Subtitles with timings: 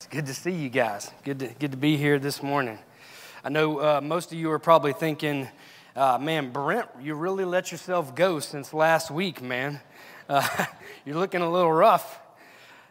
[0.00, 1.10] It's good to see you guys.
[1.24, 2.78] Good to, good to be here this morning.
[3.42, 5.48] I know uh, most of you are probably thinking,
[5.96, 9.80] uh, man, Brent, you really let yourself go since last week, man.
[10.28, 10.66] Uh,
[11.04, 12.20] you're looking a little rough.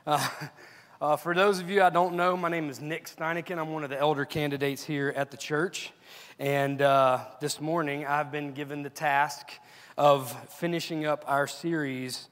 [0.06, 0.28] Uh,
[1.02, 3.58] uh, for those of you I don't know, my name is Nick Steineken.
[3.58, 5.94] I'm one of the elder candidates here at the church.
[6.40, 9.52] And uh, this morning, I've been given the task
[9.98, 12.30] of finishing up our series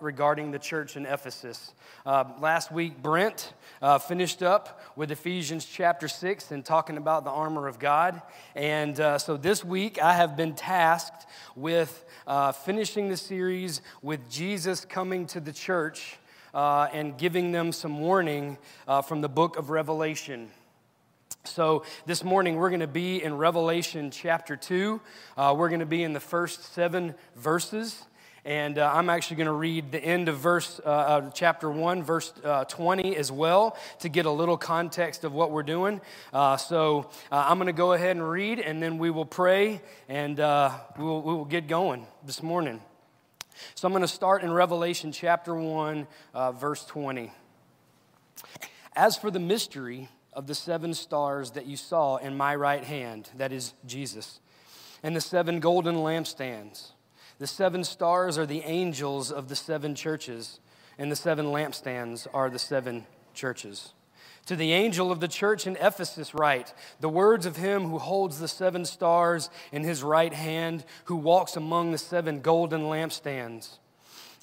[0.00, 1.72] regarding the church in Ephesus.
[2.06, 3.52] last week, Brent
[3.82, 8.22] uh, finished up with Ephesians chapter 6 and talking about the armor of God.
[8.54, 14.30] And uh, so this week I have been tasked with uh, finishing the series with
[14.30, 16.16] Jesus coming to the church
[16.54, 20.50] uh, and giving them some warning uh, from the book of Revelation.
[21.44, 25.00] So, this morning we're going to be in Revelation chapter 2.
[25.36, 28.00] Uh, we're going to be in the first seven verses.
[28.44, 32.32] And uh, I'm actually going to read the end of verse, uh, chapter 1, verse
[32.44, 36.00] uh, 20 as well to get a little context of what we're doing.
[36.32, 39.82] Uh, so uh, I'm going to go ahead and read, and then we will pray,
[40.08, 42.80] and we will, we will get going this morning.
[43.74, 46.06] So I'm going to start in Revelation chapter 1,
[46.54, 47.32] verse 20.
[48.94, 53.30] As for the mystery of the seven stars that you saw in my right hand,
[53.36, 54.40] that is Jesus,
[55.02, 56.92] and the seven golden lampstands,
[57.38, 60.60] the seven stars are the angels of the seven churches,
[60.96, 63.94] and the seven lampstands are the seven churches.
[64.46, 68.38] To the angel of the church in Ephesus, write the words of him who holds
[68.38, 73.78] the seven stars in his right hand, who walks among the seven golden lampstands.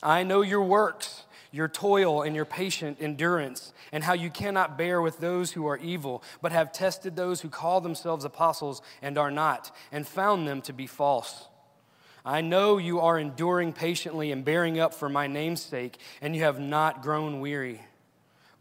[0.04, 5.02] I know your works, your toil, and your patient endurance, and how you cannot bear
[5.02, 9.32] with those who are evil, but have tested those who call themselves apostles and are
[9.32, 11.48] not, and found them to be false.
[12.26, 16.44] I know you are enduring patiently and bearing up for my name's sake, and you
[16.44, 17.82] have not grown weary.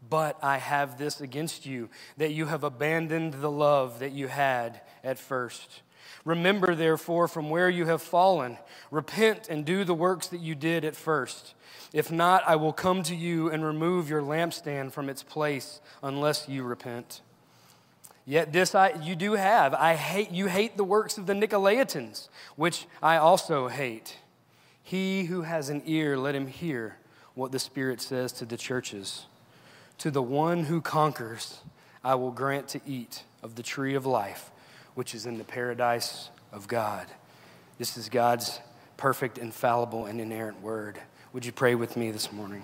[0.09, 4.81] But I have this against you, that you have abandoned the love that you had
[5.03, 5.81] at first.
[6.25, 8.57] Remember, therefore, from where you have fallen,
[8.91, 11.53] repent and do the works that you did at first.
[11.93, 16.47] If not, I will come to you and remove your lampstand from its place unless
[16.47, 17.21] you repent.
[18.25, 19.73] Yet this I, you do have.
[19.73, 24.17] I hate, you hate the works of the Nicolaitans, which I also hate.
[24.83, 26.97] He who has an ear, let him hear
[27.33, 29.25] what the Spirit says to the churches.
[29.99, 31.61] To the one who conquers,
[32.03, 34.51] I will grant to eat of the tree of life,
[34.99, 37.07] which is in the paradise of God.
[37.77, 38.59] This is God's
[38.97, 40.99] perfect, infallible, and inerrant word.
[41.31, 42.63] Would you pray with me this morning?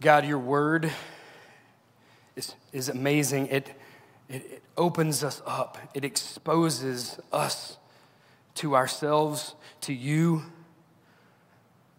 [0.00, 0.92] God, your word
[2.36, 3.48] is, is amazing.
[3.48, 3.70] It,
[4.28, 7.76] it, it opens us up, it exposes us
[8.54, 10.44] to ourselves, to you.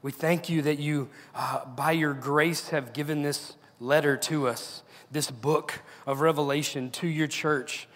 [0.02, 4.82] We thank you that you, uh, by your grace, have given this letter to us,
[5.12, 7.88] this book of Revelation to your church.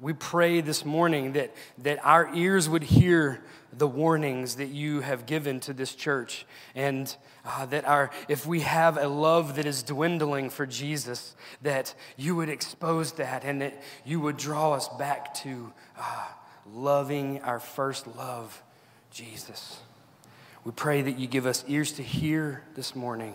[0.00, 3.42] We pray this morning that, that our ears would hear
[3.72, 7.14] the warnings that you have given to this church and
[7.44, 12.36] uh, that our if we have a love that is dwindling for jesus that you
[12.36, 16.26] would expose that and that you would draw us back to uh,
[16.72, 18.62] loving our first love
[19.10, 19.80] jesus
[20.62, 23.34] we pray that you give us ears to hear this morning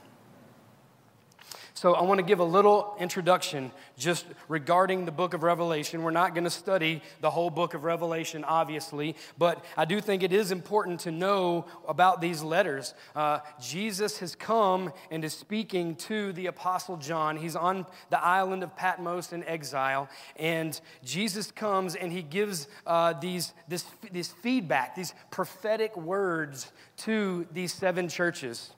[1.81, 6.03] so, I want to give a little introduction just regarding the book of Revelation.
[6.03, 10.21] We're not going to study the whole book of Revelation, obviously, but I do think
[10.21, 12.93] it is important to know about these letters.
[13.15, 17.35] Uh, Jesus has come and is speaking to the Apostle John.
[17.35, 23.13] He's on the island of Patmos in exile, and Jesus comes and he gives uh,
[23.13, 28.69] these, this, this feedback, these prophetic words to these seven churches.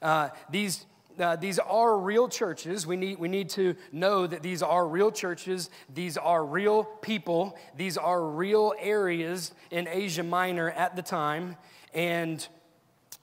[0.00, 0.86] Uh, these
[1.18, 2.86] uh, these are real churches.
[2.86, 5.70] We need, we need to know that these are real churches.
[5.92, 7.56] These are real people.
[7.76, 11.56] These are real areas in Asia Minor at the time.
[11.94, 12.46] And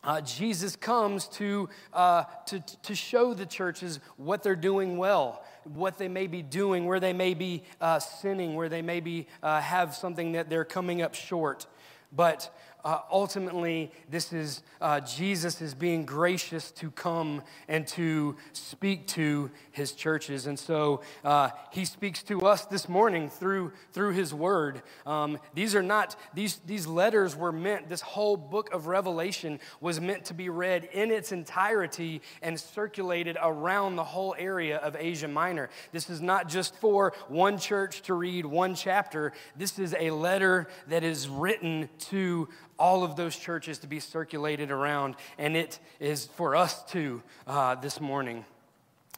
[0.04, 5.98] uh, Jesus comes to, uh, to, to show the churches what they're doing well, what
[5.98, 9.62] they may be doing, where they may be uh, sinning, where they may be, uh,
[9.62, 11.68] have something that they're coming up short.
[12.12, 12.54] But
[12.84, 19.50] uh, ultimately, this is uh, Jesus is being gracious to come and to speak to
[19.72, 20.48] his churches.
[20.48, 24.82] And so uh, he speaks to us this morning through, through his word.
[25.06, 30.02] Um, these are not, these, these letters were meant, this whole book of Revelation was
[30.02, 35.30] meant to be read in its entirety and circulated around the whole area of Asia
[35.30, 35.70] Minor.
[35.94, 40.68] This is not just for one church to read one chapter, this is a letter
[40.88, 46.26] that is written to all of those churches to be circulated around, and it is
[46.36, 48.46] for us too uh, this morning.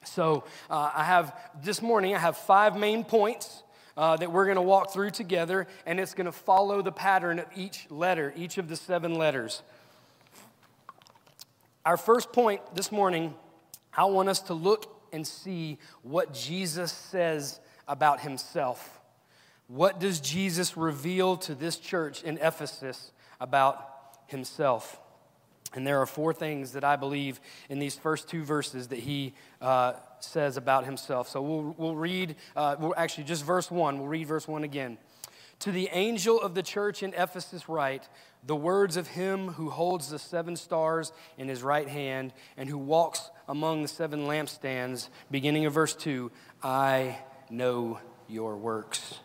[0.04, 3.62] So uh, I have this morning I have five main points.
[3.98, 7.40] Uh, that we're going to walk through together, and it's going to follow the pattern
[7.40, 9.62] of each letter, each of the seven letters.
[11.86, 13.34] Our first point this morning,
[13.96, 19.00] I want us to look and see what Jesus says about himself.
[19.68, 25.00] What does Jesus reveal to this church in Ephesus about himself?
[25.74, 27.40] And there are four things that I believe
[27.70, 31.28] in these first two verses that he uh, says about himself.
[31.28, 34.00] So we'll, we'll read, uh, we'll actually just verse one.
[34.00, 34.98] We'll read verse one again.
[35.60, 38.08] To the angel of the church in Ephesus, write
[38.46, 42.78] the words of him who holds the seven stars in his right hand and who
[42.78, 46.32] walks among the seven lampstands, beginning of verse 2
[46.62, 47.18] I
[47.50, 49.20] know your works.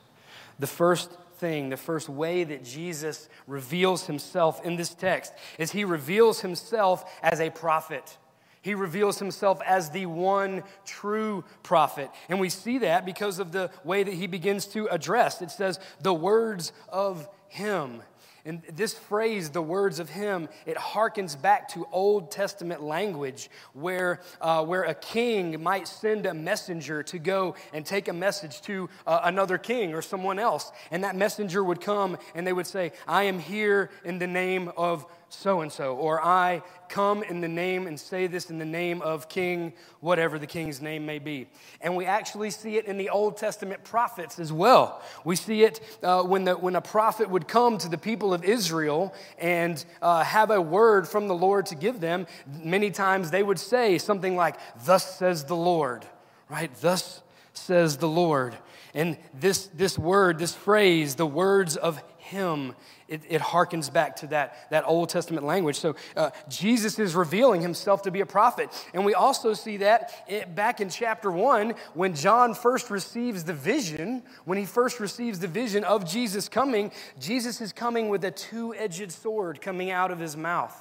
[0.59, 1.11] The first
[1.41, 7.11] thing, the first way that Jesus reveals himself in this text is he reveals himself
[7.23, 8.19] as a prophet.
[8.63, 12.11] He reveals himself as the one true prophet.
[12.29, 15.41] And we see that because of the way that he begins to address.
[15.41, 18.03] It says, the words of him.
[18.45, 24.21] And this phrase, the words of him, it harkens back to Old Testament language where,
[24.41, 28.89] uh, where a king might send a messenger to go and take a message to
[29.07, 30.73] uh, another king or someone else.
[30.91, 34.71] And that messenger would come and they would say, I am here in the name
[34.77, 38.65] of so and so, or I come in the name and say this in the
[38.65, 41.47] name of King, whatever the king's name may be.
[41.81, 45.01] And we actually see it in the Old Testament prophets as well.
[45.25, 48.45] We see it uh, when, the, when a prophet would come to the people of
[48.45, 52.27] Israel and uh, have a word from the Lord to give them.
[52.63, 56.05] Many times they would say something like, Thus says the Lord,
[56.49, 56.75] right?
[56.81, 57.23] Thus
[57.53, 58.57] says the Lord.
[58.95, 62.75] And this, this word, this phrase, the words of him,
[63.11, 65.79] it, it harkens back to that, that Old Testament language.
[65.79, 68.71] So uh, Jesus is revealing himself to be a prophet.
[68.95, 73.53] And we also see that it, back in chapter one, when John first receives the
[73.53, 78.31] vision, when he first receives the vision of Jesus coming, Jesus is coming with a
[78.31, 80.77] two edged sword coming out of his mouth.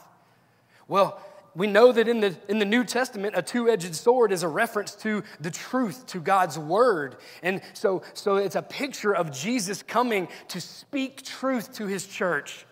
[0.88, 1.22] Well,
[1.60, 4.48] we know that in the, in the New Testament, a two edged sword is a
[4.48, 7.18] reference to the truth, to God's word.
[7.44, 12.66] And so, so it's a picture of Jesus coming to speak truth to his church,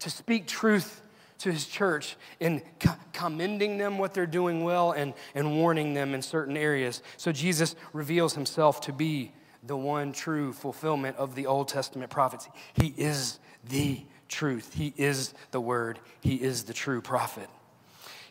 [0.00, 1.00] to speak truth
[1.38, 6.12] to his church in co- commending them what they're doing well and, and warning them
[6.12, 7.02] in certain areas.
[7.16, 9.32] So Jesus reveals himself to be
[9.62, 12.50] the one true fulfillment of the Old Testament prophets.
[12.74, 17.48] He is the truth, He is the Word, He is the true prophet.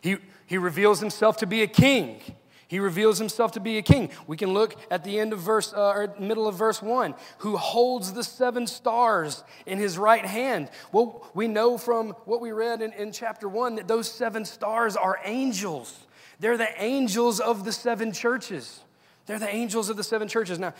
[0.00, 0.16] He,
[0.46, 2.20] he reveals himself to be a king.
[2.68, 4.10] He reveals himself to be a king.
[4.26, 7.56] We can look at the end of verse, uh, or middle of verse one, who
[7.56, 10.70] holds the seven stars in his right hand.
[10.92, 14.96] Well, we know from what we read in, in chapter one that those seven stars
[14.96, 15.98] are angels.
[16.40, 18.80] They're the angels of the seven churches.
[19.24, 20.58] They're the angels of the seven churches.
[20.58, 20.74] Now,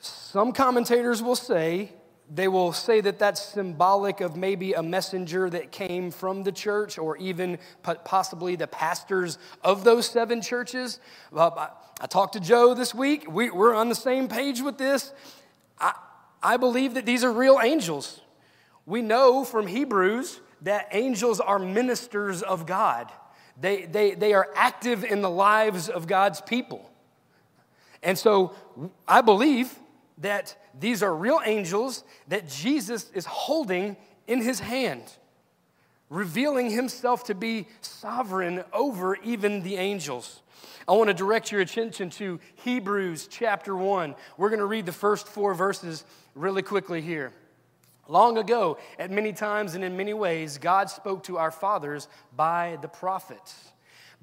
[0.00, 1.92] some commentators will say
[2.32, 6.98] they will say that that's symbolic of maybe a messenger that came from the church
[6.98, 7.58] or even
[8.04, 11.00] possibly the pastors of those seven churches.
[11.36, 11.68] I
[12.08, 13.30] talked to Joe this week.
[13.30, 15.12] We, are on the same page with this.
[15.78, 15.94] I,
[16.42, 18.20] I believe that these are real angels.
[18.86, 23.12] We know from Hebrews that angels are ministers of God,
[23.60, 26.90] they, they, they are active in the lives of God's people.
[28.02, 28.54] And so
[29.06, 29.74] I believe
[30.18, 35.02] that these are real angels that Jesus is holding in his hand,
[36.08, 40.42] revealing himself to be sovereign over even the angels.
[40.86, 44.14] I want to direct your attention to Hebrews chapter 1.
[44.36, 46.04] We're going to read the first four verses
[46.34, 47.32] really quickly here.
[48.06, 52.06] Long ago, at many times and in many ways, God spoke to our fathers
[52.36, 53.72] by the prophets.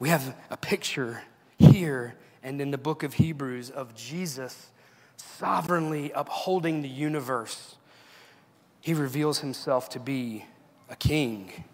[0.00, 1.22] We have a picture
[1.58, 4.70] here and in the book of Hebrews of Jesus
[5.18, 7.76] sovereignly upholding the universe.
[8.80, 10.46] He reveals himself to be
[10.88, 11.64] a king.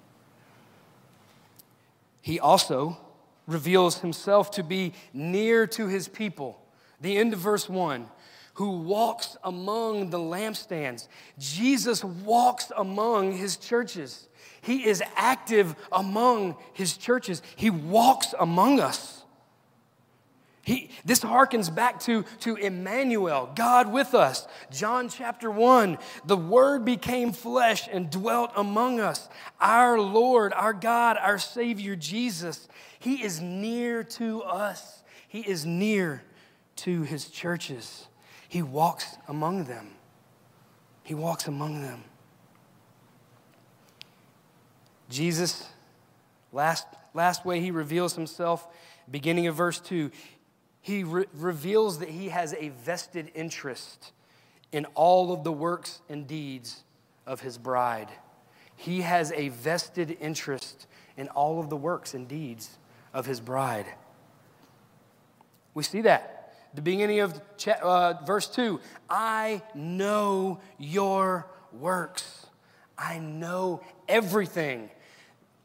[2.21, 2.99] He also
[3.47, 6.61] reveals himself to be near to his people.
[7.01, 8.09] The end of verse 1
[8.57, 11.09] who walks among the lampstands.
[11.39, 14.29] Jesus walks among his churches.
[14.63, 17.43] He is active among his churches.
[17.55, 19.25] He walks among us.
[20.63, 24.49] He, this harkens back to, to Emmanuel, God with us.
[24.73, 29.29] John chapter 1 the Word became flesh and dwelt among us.
[29.61, 32.69] Our Lord, our God, our Savior Jesus.
[32.99, 36.23] He is near to us, He is near
[36.77, 38.09] to His churches.
[38.57, 39.91] He walks among them.
[41.03, 42.05] He walks among them.
[45.11, 45.69] Jesus,
[46.55, 48.67] last, last way he reveals himself,
[49.11, 50.11] beginning of verse 2,
[50.81, 54.13] he re- reveals that he has a vested interest
[54.73, 56.83] in all of the works and deeds
[57.27, 58.09] of his bride.
[58.75, 60.87] He has a vested interest
[61.19, 62.79] in all of the works and deeds
[63.13, 63.85] of his bride.
[65.75, 66.36] We see that.
[66.77, 67.41] The beginning of
[67.83, 72.47] uh, verse 2 I know your works.
[72.99, 74.91] I know everything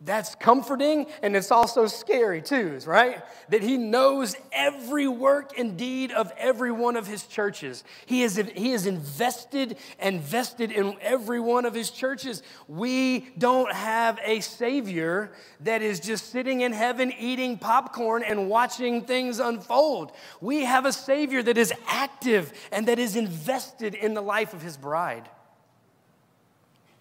[0.03, 3.21] that's comforting and it's also scary too, right?
[3.49, 7.83] That he knows every work and deed of every one of his churches.
[8.07, 12.41] He is, he is invested and vested in every one of his churches.
[12.67, 15.31] We don't have a Savior
[15.61, 20.13] that is just sitting in heaven eating popcorn and watching things unfold.
[20.39, 24.63] We have a Savior that is active and that is invested in the life of
[24.63, 25.29] his bride.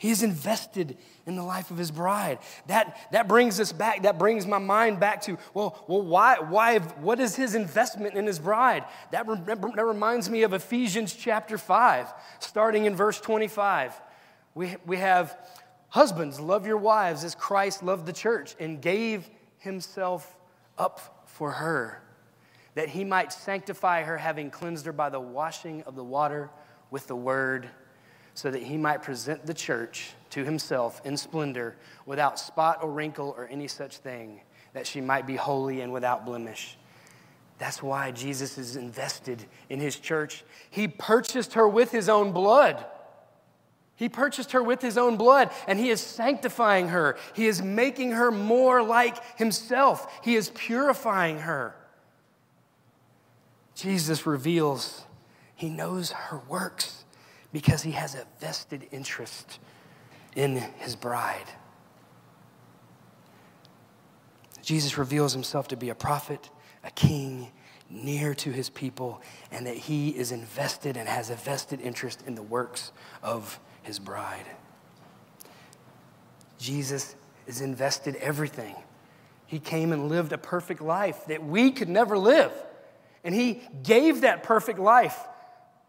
[0.01, 2.39] He is invested in the life of his bride.
[2.69, 6.79] That, that brings us back, that brings my mind back to, well, well why, why,
[6.79, 8.87] what is his investment in his bride?
[9.11, 13.93] That, re- that reminds me of Ephesians chapter 5, starting in verse 25.
[14.55, 15.37] We, we have,
[15.91, 19.29] husbands, love your wives as Christ loved the church and gave
[19.59, 20.35] himself
[20.79, 22.03] up for her,
[22.75, 26.49] that he might sanctify her, having cleansed her by the washing of the water
[26.91, 27.69] with the word
[28.35, 33.35] so that he might present the church to himself in splendor, without spot or wrinkle
[33.37, 34.41] or any such thing,
[34.73, 36.77] that she might be holy and without blemish.
[37.59, 40.45] That's why Jesus is invested in his church.
[40.71, 42.85] He purchased her with his own blood.
[43.97, 47.19] He purchased her with his own blood, and he is sanctifying her.
[47.35, 50.11] He is making her more like himself.
[50.25, 51.75] He is purifying her.
[53.75, 55.05] Jesus reveals
[55.55, 57.05] he knows her works
[57.53, 59.59] because he has a vested interest
[60.37, 61.47] in his bride.
[64.63, 66.51] Jesus reveals himself to be a prophet,
[66.85, 67.51] a king,
[67.89, 72.37] near to his people, and that he is invested and has a vested interest in
[72.37, 72.93] the works
[73.23, 74.47] of his bride.
[76.59, 77.17] Jesus
[77.47, 78.77] is invested everything.
[79.47, 82.53] He came and lived a perfect life that we could never live.
[83.25, 85.19] And he gave that perfect life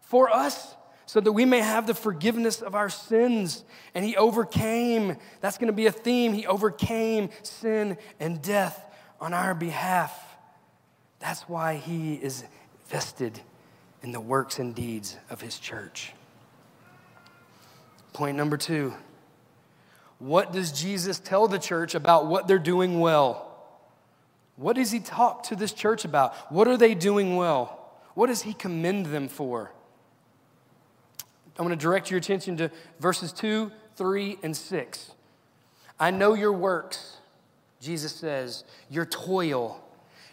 [0.00, 0.74] for us
[1.12, 3.64] so that we may have the forgiveness of our sins.
[3.94, 8.82] And he overcame, that's going to be a theme, he overcame sin and death
[9.20, 10.18] on our behalf.
[11.18, 12.44] That's why he is
[12.86, 13.38] vested
[14.02, 16.14] in the works and deeds of his church.
[18.14, 18.94] Point number two
[20.18, 23.54] what does Jesus tell the church about what they're doing well?
[24.56, 26.50] What does he talk to this church about?
[26.50, 28.00] What are they doing well?
[28.14, 29.72] What does he commend them for?
[31.58, 35.12] I'm going to direct your attention to verses 2, 3, and 6.
[36.00, 37.18] I know your works,
[37.80, 39.84] Jesus says, your toil,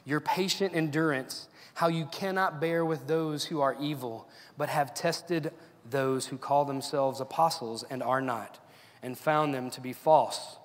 [0.05, 5.51] your patient endurance, how you cannot bear with those who are evil, but have tested
[5.89, 8.59] those who call themselves apostles and are not,
[9.03, 10.57] and found them to be false.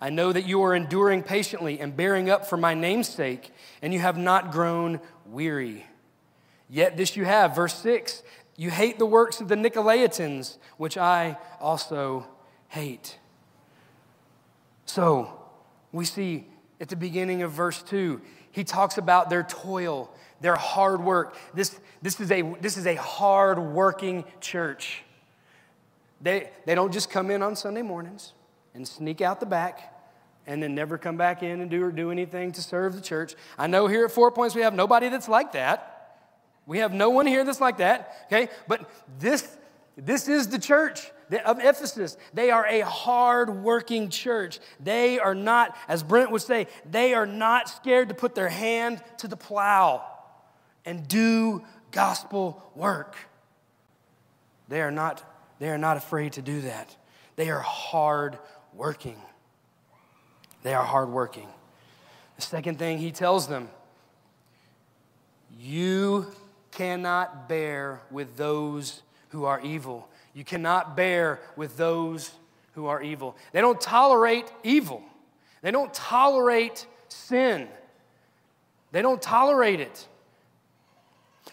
[0.00, 3.52] I know that you are enduring patiently and bearing up for my name's sake,
[3.82, 5.84] and you have not grown weary.
[6.70, 8.22] Yet this you have, verse 6
[8.60, 12.26] you hate the works of the Nicolaitans, which I also
[12.68, 13.18] hate.
[14.84, 15.32] So,
[15.92, 16.46] we see
[16.78, 21.36] at the beginning of verse 2, he talks about their toil, their hard work.
[21.54, 25.04] This, this, is, a, this is a hard working church.
[26.20, 28.34] They, they don't just come in on Sunday mornings
[28.74, 30.04] and sneak out the back
[30.46, 33.36] and then never come back in and do or do anything to serve the church.
[33.58, 35.99] I know here at Four Points we have nobody that's like that.
[36.70, 38.48] We have no one here that's like that, okay?
[38.68, 39.56] But this,
[39.96, 41.10] this is the church
[41.44, 42.16] of Ephesus.
[42.32, 44.60] They are a hard working church.
[44.78, 49.02] They are not, as Brent would say, they are not scared to put their hand
[49.18, 50.06] to the plow
[50.84, 53.16] and do gospel work.
[54.68, 55.24] They are not,
[55.58, 56.94] they are not afraid to do that.
[57.34, 58.38] They are hard
[58.74, 59.20] working.
[60.62, 61.48] They are hard working.
[62.36, 63.70] The second thing he tells them
[65.58, 66.32] you
[66.70, 70.08] cannot bear with those who are evil.
[70.34, 72.32] You cannot bear with those
[72.74, 73.36] who are evil.
[73.52, 75.02] They don't tolerate evil,
[75.62, 77.68] they don't tolerate sin,
[78.92, 80.06] they don't tolerate it.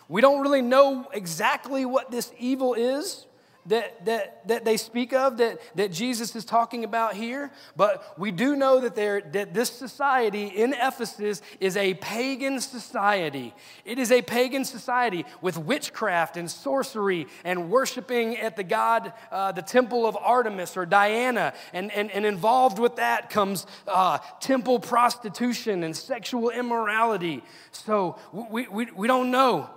[0.10, 3.26] We don't really know exactly what this evil is
[3.68, 8.32] that, that, that they speak of, that, that Jesus is talking about here, but we
[8.32, 8.96] do know that,
[9.34, 13.54] that this society in Ephesus is a pagan society.
[13.86, 19.52] It is a pagan society with witchcraft and sorcery and worshiping at the god, uh,
[19.52, 21.54] the temple of Artemis or Diana.
[21.74, 27.44] And, and, and involved with that comes uh, temple prostitution and sexual immorality.
[27.72, 29.70] So we, we, we don't know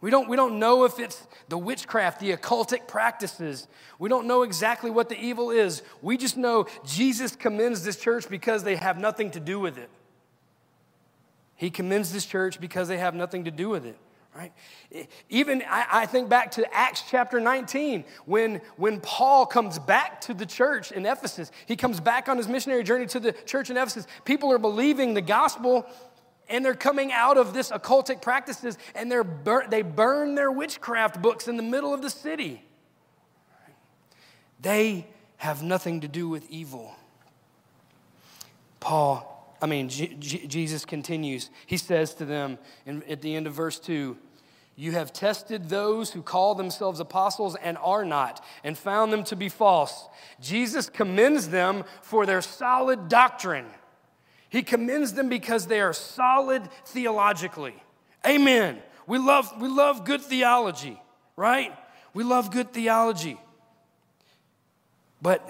[0.00, 3.66] we don't, we don't know if it's the witchcraft, the occultic practices.
[3.98, 5.82] We don't know exactly what the evil is.
[6.02, 9.88] We just know Jesus commends this church because they have nothing to do with it.
[11.54, 13.96] He commends this church because they have nothing to do with it.
[14.36, 14.52] Right?
[15.30, 20.34] Even I, I think back to Acts chapter 19 when, when Paul comes back to
[20.34, 21.50] the church in Ephesus.
[21.64, 24.06] He comes back on his missionary journey to the church in Ephesus.
[24.26, 25.86] People are believing the gospel
[26.48, 31.20] and they're coming out of this occultic practices and they're bur- they burn their witchcraft
[31.20, 32.62] books in the middle of the city.
[34.60, 35.06] They
[35.38, 36.94] have nothing to do with evil.
[38.80, 41.50] Paul, I mean, G- G- Jesus continues.
[41.66, 44.16] He says to them in, at the end of verse 2
[44.76, 49.36] You have tested those who call themselves apostles and are not, and found them to
[49.36, 50.08] be false.
[50.40, 53.66] Jesus commends them for their solid doctrine.
[54.48, 57.74] He commends them because they are solid theologically.
[58.26, 58.78] Amen.
[59.06, 61.00] We love, we love good theology,
[61.36, 61.76] right?
[62.14, 63.38] We love good theology.
[65.20, 65.48] But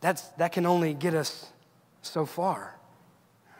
[0.00, 1.46] that's, that can only get us
[2.02, 2.76] so far.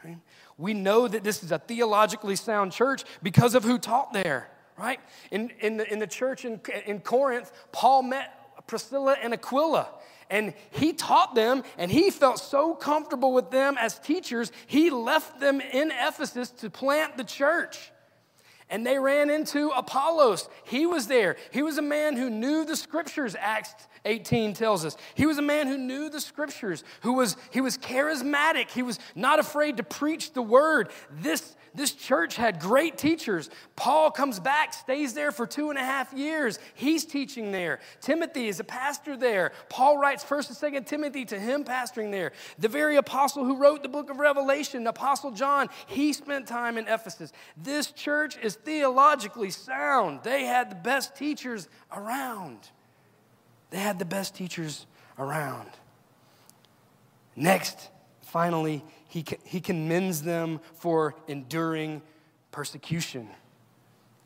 [0.03, 0.17] Right?
[0.57, 4.99] We know that this is a theologically sound church because of who taught there, right?
[5.31, 9.87] In, in, the, in the church in, in Corinth, Paul met Priscilla and Aquila.
[10.29, 15.39] And he taught them, and he felt so comfortable with them as teachers, he left
[15.39, 17.91] them in Ephesus to plant the church.
[18.69, 20.49] And they ran into Apollos.
[20.63, 21.35] He was there.
[21.51, 24.97] He was a man who knew the scriptures, Acts 18 tells us.
[25.15, 28.69] He was a man who knew the scriptures, who was he was charismatic.
[28.69, 30.89] He was not afraid to preach the word.
[31.09, 33.49] This this church had great teachers.
[33.75, 36.59] Paul comes back, stays there for two and a half years.
[36.75, 37.79] He's teaching there.
[37.99, 39.51] Timothy is a pastor there.
[39.69, 42.31] Paul writes 1st and 2nd Timothy to him pastoring there.
[42.59, 46.87] The very apostle who wrote the book of Revelation, Apostle John, he spent time in
[46.87, 47.33] Ephesus.
[47.57, 50.19] This church is theologically sound.
[50.23, 52.69] They had the best teachers around.
[53.73, 54.85] They had the best teachers
[55.17, 55.67] around.
[57.35, 57.89] Next,
[58.21, 62.03] finally, he, he commends them for enduring
[62.51, 63.27] persecution.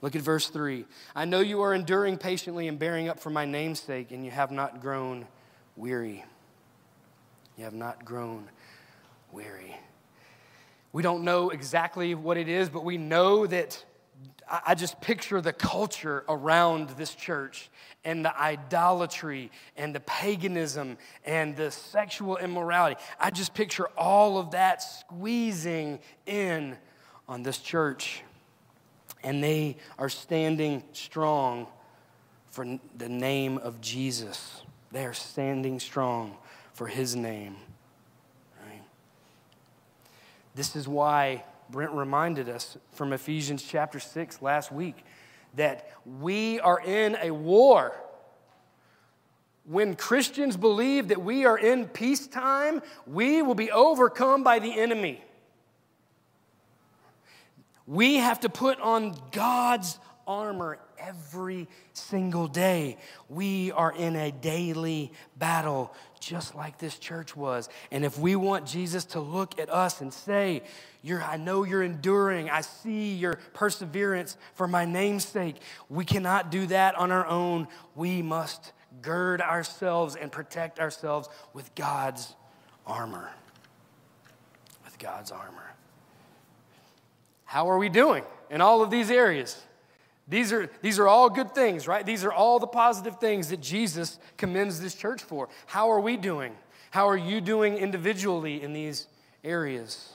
[0.02, 0.86] Look at verse 3.
[1.16, 4.32] I know you are enduring patiently and bearing up for my name's sake, and you
[4.32, 5.26] have not grown
[5.78, 6.26] weary.
[7.58, 8.50] You have not grown
[9.32, 9.78] weary.
[10.92, 13.82] We don't know exactly what it is, but we know that
[14.50, 17.70] I just picture the culture around this church
[18.06, 22.96] and the idolatry and the paganism and the sexual immorality.
[23.20, 26.78] I just picture all of that squeezing in
[27.28, 28.24] on this church.
[29.22, 31.68] And they are standing strong
[32.50, 34.62] for the name of Jesus.
[34.94, 36.38] They are standing strong
[36.74, 37.58] for his name.
[38.66, 38.82] Right?
[40.56, 45.04] This is why Brent reminded us from Ephesians chapter 6 last week
[45.56, 47.94] that we are in a war.
[49.66, 55.24] When Christians believe that we are in peacetime, we will be overcome by the enemy.
[57.86, 62.98] We have to put on God's armor every single day.
[63.30, 67.70] We are in a daily battle, just like this church was.
[67.92, 70.64] And if we want Jesus to look at us and say,
[71.16, 72.50] I know you're enduring.
[72.50, 75.56] I see your perseverance for my name's sake.
[75.90, 77.68] We cannot do that on our own.
[77.96, 82.36] We must gird ourselves and protect ourselves with God's
[82.86, 83.30] armor.
[84.84, 85.74] With God's armor.
[87.46, 89.62] How are we doing in all of these areas?
[90.28, 92.06] These are, these are all good things, right?
[92.06, 95.48] These are all the positive things that Jesus commends this church for.
[95.68, 96.54] How are we doing?
[96.92, 99.08] How are you doing individually in these
[99.44, 100.14] areas?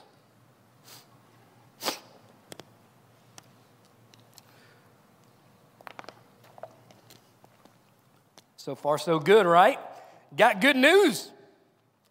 [8.57, 9.77] So far, so good, right?
[10.37, 11.31] Got good news.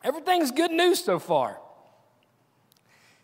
[0.04, 1.58] Everything's good news so far.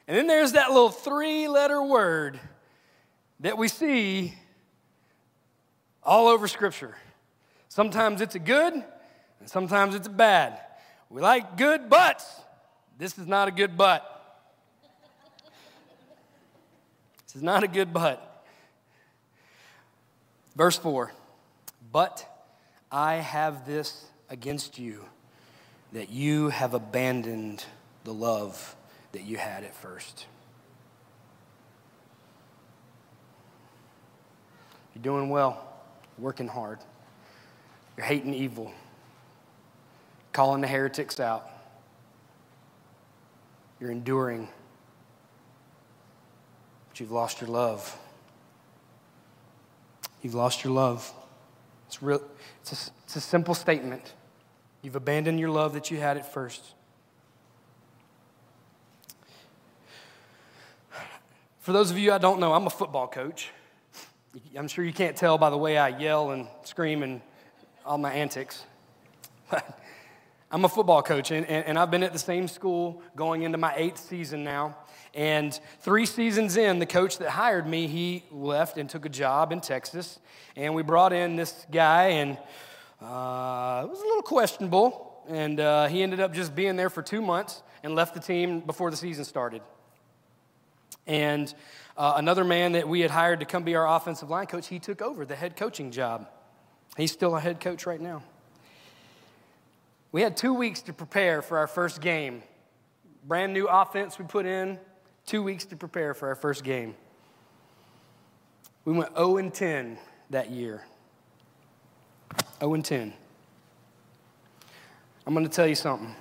[0.07, 2.41] And then there's that little three letter word
[3.41, 4.35] that we see
[6.09, 6.97] all over Scripture.
[7.69, 8.85] Sometimes it's a good, and
[9.45, 10.59] sometimes it's a bad.
[11.11, 12.25] We like good butts.
[12.97, 14.03] This is not a good butt.
[17.27, 18.47] This is not a good butt.
[20.57, 21.13] Verse 4
[21.93, 22.27] But
[22.91, 25.05] I have this against you,
[25.93, 27.67] that you have abandoned
[28.05, 28.75] the love
[29.13, 30.25] that you had at first.
[34.95, 35.68] You're doing well,
[36.19, 36.79] working hard.
[37.97, 38.73] You're hating evil,
[40.33, 41.51] calling the heretics out.
[43.81, 44.49] You're enduring,
[46.89, 47.97] but you've lost your love.
[50.23, 51.13] You've lost your love.
[51.87, 52.23] It's, real,
[52.61, 54.15] it's, a, it's a simple statement.
[54.83, 56.63] You've abandoned your love that you had at first.
[61.61, 63.51] For those of you I don't know, I'm a football coach.
[64.57, 67.21] I'm sure you can't tell by the way I yell and scream and
[67.85, 68.65] all my antics.
[70.51, 73.59] I'm a football coach, and, and, and, I've been at the same school going into
[73.59, 74.77] my eighth season now.
[75.15, 79.53] And three seasons in, the coach that hired me, he left and took a job
[79.53, 80.19] in Texas.
[80.57, 82.39] And we brought in this guy, and
[83.03, 85.23] uh, it was a little questionable.
[85.29, 88.61] And uh, he ended up just being there for two months and left the team
[88.61, 89.61] before the season started.
[91.07, 91.53] And
[91.99, 94.79] uh, another man that we had hired to come be our offensive line coach, he
[94.79, 96.29] took over the head coaching job.
[96.97, 98.23] He's still a head coach right now.
[100.13, 102.43] We had two weeks to prepare for our first game.
[103.27, 104.79] Brand new offense we put in,
[105.27, 106.95] two weeks to prepare for our first game.
[108.85, 109.99] We went 0 and 10
[110.31, 110.85] that year.
[112.61, 113.13] 0 and 10.
[115.27, 116.15] I'm going to tell you something.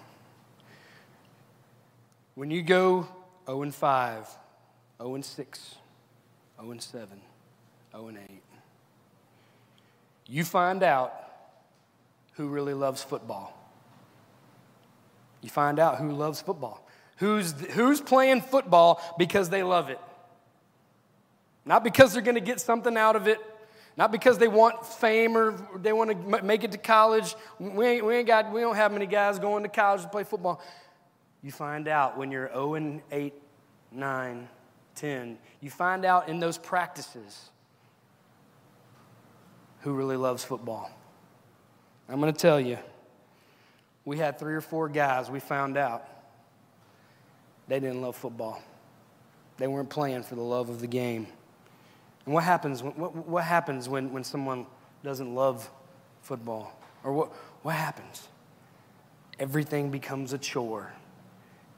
[2.34, 3.08] When you go
[3.46, 4.28] 0 and 5,
[5.00, 5.76] 0 and 6,
[6.60, 7.22] 0 and 7,
[7.92, 8.44] 0 and 8.
[10.28, 11.14] You find out
[12.34, 13.54] who really loves football.
[15.42, 16.86] You find out who loves football.
[17.18, 20.00] Who's, who's playing football because they love it.
[21.66, 23.40] Not because they're going to get something out of it,
[23.98, 27.36] not because they want fame or they want to make it to college.
[27.60, 30.24] We ain't, we ain't got, we don't have many guys going to college to play
[30.24, 30.62] football.
[31.42, 33.34] You find out when you're 0 and 8,
[33.92, 34.48] 9,
[34.98, 37.50] 10, you find out in those practices
[39.82, 40.92] who really loves football.
[42.10, 42.78] I'm going to tell you,
[44.06, 46.08] we had three or four guys we found out
[47.68, 48.62] they didn't love football.
[49.58, 51.28] They weren't playing for the love of the game.
[52.26, 54.66] And what happens, what, what happens when, when someone
[55.04, 55.70] doesn't love
[56.22, 56.78] football?
[57.04, 57.30] Or what,
[57.64, 58.28] what happens?
[59.40, 60.94] Everything becomes a chore.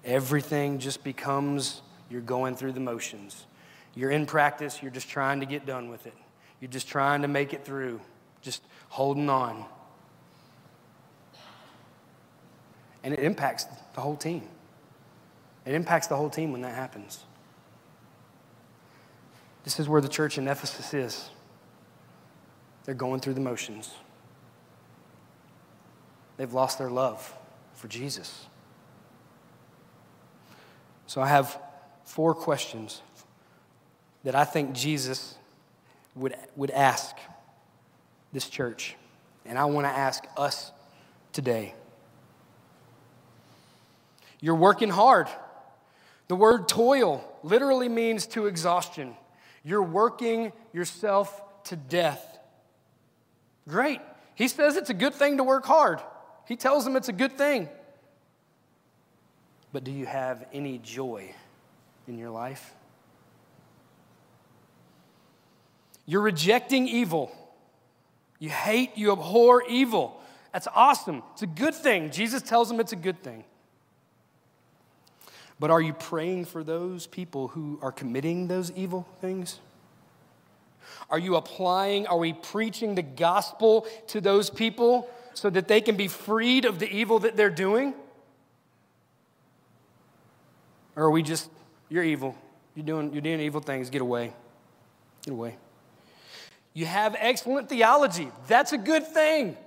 [0.05, 3.45] Everything just becomes you're going through the motions.
[3.95, 6.13] You're in practice, you're just trying to get done with it.
[6.59, 8.01] You're just trying to make it through,
[8.41, 9.65] just holding on.
[13.03, 14.43] And it impacts the whole team.
[15.65, 17.23] It impacts the whole team when that happens.
[19.63, 21.29] This is where the church in Ephesus is.
[22.85, 23.93] They're going through the motions.
[26.37, 27.33] They've lost their love
[27.75, 28.47] for Jesus.
[31.05, 31.59] So I have
[32.09, 33.03] four questions
[34.23, 35.35] that I think Jesus
[36.15, 37.15] would, would ask
[38.33, 38.95] this church.
[39.45, 40.71] And I want to ask us
[41.33, 41.75] today.
[44.41, 45.27] You're working hard.
[46.29, 49.13] The word toil literally means to exhaustion.
[49.63, 52.39] You're working yourself to death.
[53.67, 54.01] Great.
[54.33, 55.99] He says it's a good thing to work hard.
[56.47, 57.69] He tells them it's a good thing.
[59.71, 61.35] But do you have any joy
[62.09, 62.73] in your life?
[66.05, 67.31] You're rejecting evil.
[68.39, 70.19] You hate, you abhor evil.
[70.51, 71.21] That's awesome.
[71.33, 72.09] It's a good thing.
[72.09, 73.43] Jesus tells them it's a good thing.
[75.59, 79.59] But are you praying for those people who are committing those evil things?
[81.09, 85.95] Are you applying, are we preaching the gospel to those people so that they can
[85.95, 87.93] be freed of the evil that they're doing?
[90.95, 91.49] Or are we just
[91.89, 92.35] you're evil.
[92.75, 93.89] You're doing, you're doing evil things.
[93.89, 94.33] Get away.
[95.23, 95.57] Get away.
[96.73, 98.31] You have excellent theology.
[98.47, 99.57] That's a good thing.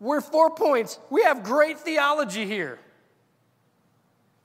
[0.00, 0.98] We're four points.
[1.10, 2.78] We have great theology here.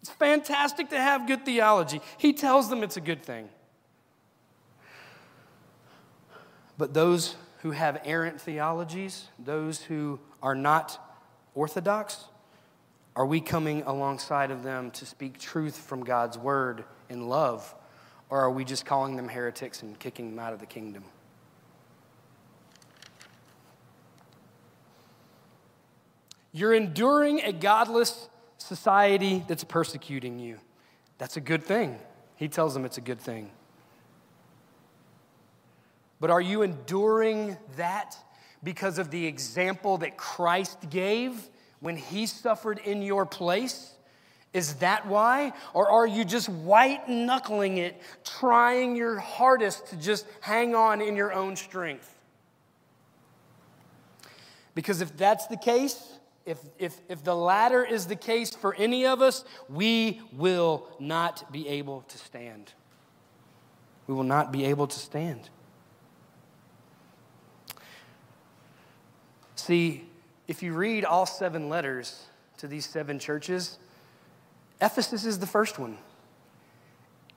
[0.02, 2.02] It's fantastic to have good theology.
[2.18, 3.48] He tells them it's a good thing.
[6.78, 11.00] But those who have errant theologies, those who are not
[11.56, 12.26] orthodox,
[13.16, 17.74] are we coming alongside of them to speak truth from God's word in love?
[18.30, 21.04] Or are we just calling them heretics and kicking them out of the kingdom?
[26.52, 30.60] You're enduring a godless society that's persecuting you.
[31.18, 32.00] That's a good thing.
[32.36, 33.50] He tells them it's a good thing.
[36.20, 38.16] But are you enduring that
[38.64, 41.50] because of the example that Christ gave
[41.82, 43.93] when he suffered in your place?
[44.54, 45.54] Is that why?
[45.74, 51.16] Or are you just white knuckling it, trying your hardest to just hang on in
[51.16, 52.14] your own strength?
[54.76, 59.06] Because if that's the case, if, if, if the latter is the case for any
[59.06, 62.74] of us, we will not be able to stand.
[64.08, 65.50] We will not be able to stand.
[69.56, 70.06] See,
[70.48, 72.26] if you read all seven letters
[72.58, 73.80] to these seven churches,
[74.84, 75.98] Ephesus is the first one,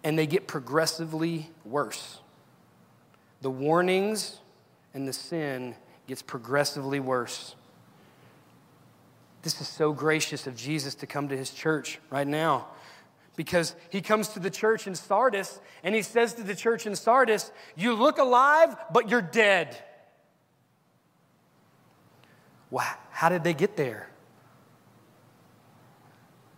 [0.02, 2.18] and they get progressively worse.
[3.40, 4.40] The warnings
[4.92, 5.76] and the sin
[6.08, 7.54] gets progressively worse.
[9.42, 12.66] This is so gracious of Jesus to come to his church right now
[13.36, 16.96] because he comes to the church in Sardis and he says to the church in
[16.96, 19.76] Sardis, You look alive, but you're dead.
[22.72, 24.08] Well, how did they get there?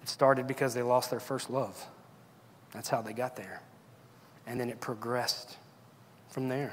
[0.08, 1.86] It started because they lost their first love.
[2.72, 3.60] That's how they got there.
[4.46, 5.58] And then it progressed
[6.30, 6.72] from there.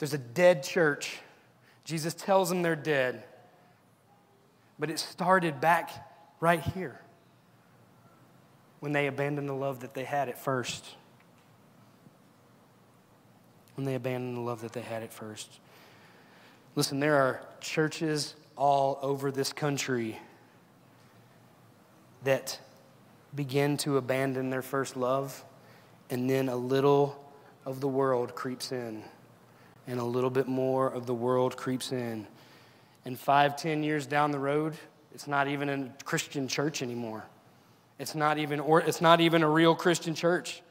[0.00, 1.20] There's a dead church.
[1.84, 3.22] Jesus tells them they're dead.
[4.76, 5.92] But it started back
[6.40, 7.00] right here
[8.80, 10.84] when they abandoned the love that they had at first.
[13.76, 15.60] When they abandoned the love that they had at first.
[16.74, 20.18] Listen, there are churches all over this country
[22.24, 22.58] that
[23.34, 25.44] begin to abandon their first love,
[26.10, 27.18] and then a little
[27.64, 29.02] of the world creeps in,
[29.86, 32.26] and a little bit more of the world creeps in,
[33.04, 34.74] and five, ten years down the road,
[35.14, 37.24] it's not even a Christian church anymore.
[37.98, 40.62] It's not even, or it's not even a real Christian church.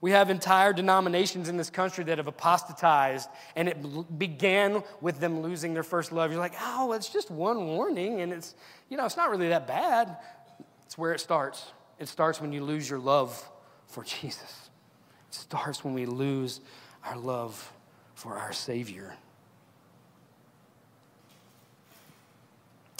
[0.00, 5.42] We have entire denominations in this country that have apostatized, and it began with them
[5.42, 6.30] losing their first love.
[6.30, 8.54] You're like, oh, it's just one warning, and it's,
[8.88, 10.16] you know, it's not really that bad.
[10.86, 11.66] It's where it starts.
[11.98, 13.46] It starts when you lose your love
[13.88, 14.70] for Jesus.
[15.28, 16.60] It starts when we lose
[17.04, 17.70] our love
[18.14, 19.14] for our Savior.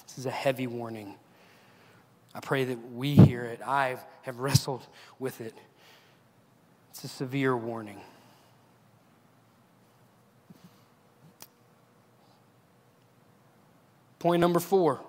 [0.07, 1.15] This is a heavy warning.
[2.35, 3.61] I pray that we hear it.
[3.67, 4.87] I have wrestled
[5.19, 5.55] with it.
[7.03, 7.99] It's a severe warning.
[14.19, 15.01] Point number four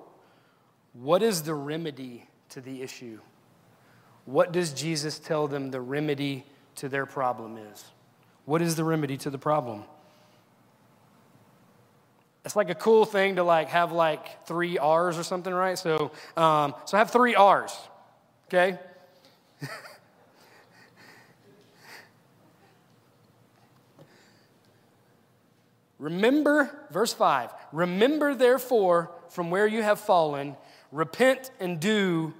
[0.93, 3.19] what is the remedy to the issue?
[4.23, 7.84] What does Jesus tell them the remedy to their problem is?
[8.45, 9.84] What is the remedy to the problem?
[12.45, 15.77] it's like a cool thing to like have like three R's or something, right?
[15.77, 17.77] So, um, so have three R's,
[18.47, 18.80] okay?
[26.02, 30.58] remember, verse 5 Remember therefore from where you have fallen,
[30.92, 32.34] repent and do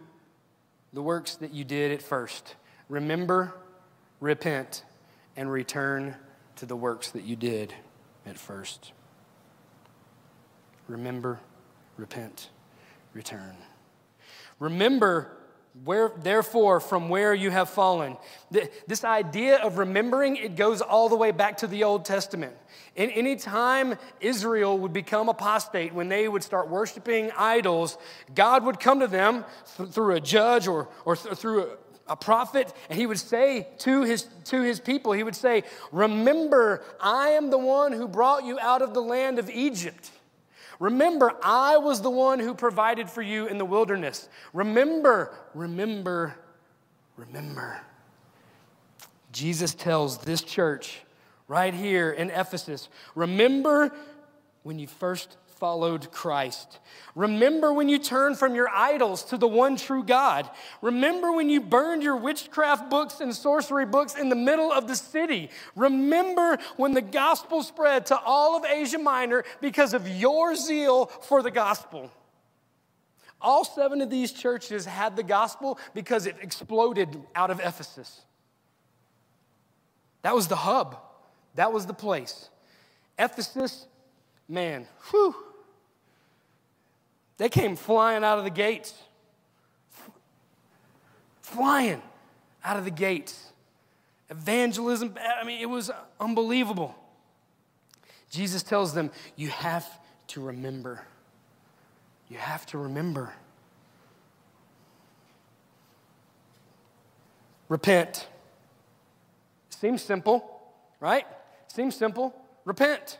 [0.92, 2.56] the works that you did at first.
[2.90, 3.54] Remember,
[4.20, 4.84] repent,
[5.38, 6.16] and return
[6.58, 7.74] to the works that you did
[8.26, 8.92] at first.
[10.88, 11.40] Remember,
[11.96, 12.50] repent,
[13.14, 13.56] return.
[14.60, 15.38] Remember,
[15.84, 18.18] where, therefore, from where you have fallen.
[18.88, 22.56] This idea of remembering, it goes all the way back to the Old Testament.
[22.96, 27.98] In any time Israel would become apostate, when they would start worshiping idols,
[28.36, 31.72] God would come to them through a judge or, or through
[32.08, 36.84] a, prophet, and he would say to his, to his people, he would say, Remember,
[37.00, 40.12] I am the one who brought you out of the land of Egypt.
[40.82, 44.28] Remember, I was the one who provided for you in the wilderness.
[44.52, 46.36] Remember, remember,
[47.16, 47.80] remember.
[49.32, 51.02] Jesus tells this church
[51.48, 53.94] right here in Ephesus remember
[54.64, 56.80] when you first followed Christ.
[57.14, 60.50] Remember when you turned from your idols to the one true God.
[60.82, 64.96] Remember when you burned your witchcraft books and sorcery books in the middle of the
[64.96, 65.52] city.
[65.76, 71.44] Remember when the gospel spread to all of Asia Minor because of your zeal for
[71.44, 72.10] the gospel.
[73.40, 78.22] All seven of these churches had the gospel because it exploded out of Ephesus.
[80.24, 80.98] That was the hub,
[81.54, 82.50] that was the place.
[83.20, 83.86] Ephesus,
[84.48, 85.36] man, whew
[87.42, 88.94] they came flying out of the gates.
[91.42, 92.00] Flying.
[92.64, 93.52] out of the gates.
[94.30, 96.96] Evangelism, I mean, it was unbelievable.
[98.30, 99.88] Jesus tells them, You have
[100.28, 101.04] to remember.
[102.30, 103.34] You have to remember.
[107.70, 108.28] Repent.
[109.72, 110.62] Seems simple,
[111.00, 111.26] right?
[111.70, 112.36] Seems simple.
[112.66, 113.20] Repent.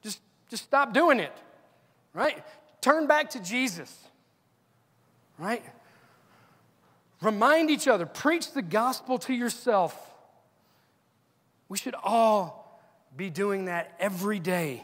[0.00, 1.36] Just, just stop doing it,
[2.14, 2.42] right?
[2.82, 3.96] Turn back to Jesus,
[5.38, 5.62] right?
[7.22, 9.96] Remind each other, preach the gospel to yourself.
[11.68, 12.82] We should all
[13.16, 14.82] be doing that every day.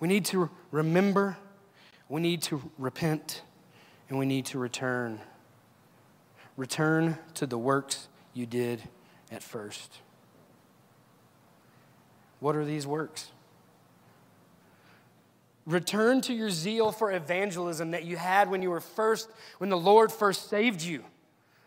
[0.00, 1.36] We need to remember,
[2.08, 3.42] we need to repent,
[4.08, 5.20] and we need to return.
[6.56, 8.82] Return to the works you did
[9.30, 9.98] at first.
[12.40, 13.28] What are these works?
[15.66, 19.78] Return to your zeal for evangelism that you had when you were first, when the
[19.78, 21.02] Lord first saved you.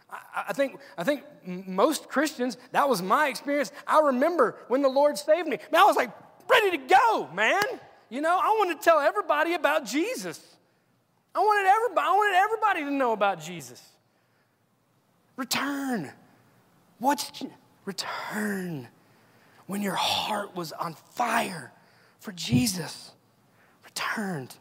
[0.10, 3.72] I, I think, I think most Christians, that was my experience.
[3.88, 5.58] I remember when the Lord saved me.
[5.72, 6.12] Man, I was like
[6.50, 7.64] ready to go, man.
[8.10, 10.42] You know, I wanted to tell everybody about Jesus.
[11.34, 13.82] I wanted everybody, I wanted everybody to know about Jesus.
[15.36, 16.12] Return.
[17.00, 17.32] What's
[17.86, 18.88] return
[19.68, 21.72] when your heart was on fire
[22.20, 23.12] for Jesus?
[23.98, 24.56] Returned.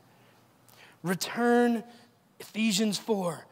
[1.03, 1.85] Return,
[2.40, 3.46] Ephesians 4.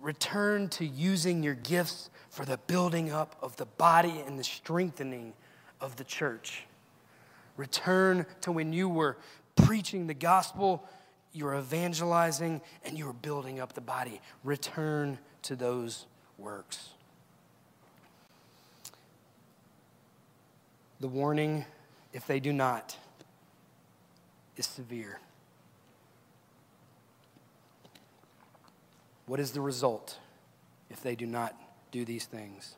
[0.00, 5.32] Return to using your gifts for the building up of the body and the strengthening
[5.80, 6.64] of the church.
[7.56, 9.16] Return to when you were
[9.56, 10.86] preaching the gospel,
[11.32, 14.20] you were evangelizing, and you were building up the body.
[14.44, 16.06] Return to those
[16.38, 16.90] works.
[21.00, 21.64] The warning,
[22.12, 22.96] if they do not,
[24.56, 25.18] is severe.
[29.26, 30.18] What is the result
[30.90, 31.54] if they do not
[31.90, 32.74] do these things?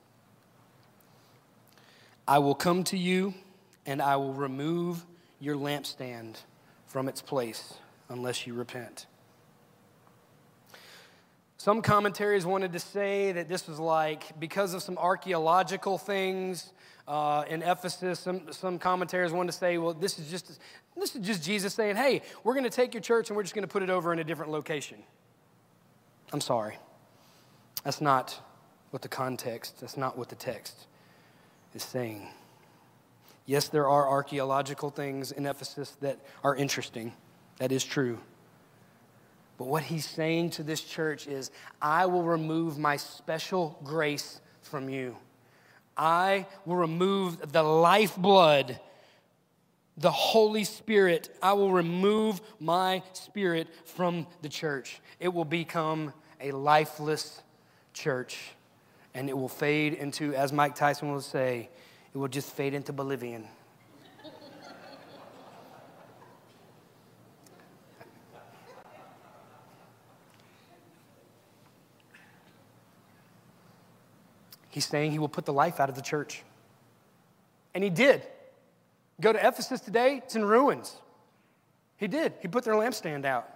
[2.29, 3.35] I will come to you
[3.85, 5.05] and I will remove
[5.41, 6.37] your lampstand
[6.87, 7.75] from its place
[8.09, 9.07] unless you repent.
[11.67, 16.73] Some commentaries wanted to say that this was like because of some archaeological things
[17.09, 18.21] uh, in Ephesus.
[18.21, 20.61] Some, some wanted to say, well, this is just
[20.97, 23.57] this is just Jesus saying, hey, we're going to take your church and we're just
[23.57, 24.99] going to put it over in a different location.
[26.33, 26.79] I'm sorry.
[27.83, 28.41] That's not
[28.91, 30.87] what the context, that's not what the text
[31.75, 32.29] is saying.
[33.45, 37.13] Yes, there are archaeological things in Ephesus that are interesting.
[37.59, 38.21] That is true.
[39.59, 44.89] But what he's saying to this church is, I will remove my special grace from
[44.89, 45.17] you.
[45.97, 48.79] I will remove the lifeblood,
[49.97, 51.31] the Holy Spirit.
[51.43, 55.01] I will remove my spirit from the church.
[55.21, 57.43] It will become a lifeless
[57.95, 58.39] church,
[59.15, 61.71] and it will fade into, as Mike Tyson will say,
[62.13, 63.49] it will just fade into Bolivian.
[74.77, 76.43] He's saying he will put the life out of the church.
[77.73, 78.21] And he did.
[79.23, 80.95] Go to Ephesus today, it's in ruins.
[81.97, 82.35] He did.
[82.43, 83.49] He put their lampstand out.